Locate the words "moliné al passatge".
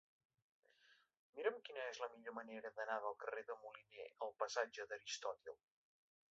3.67-4.91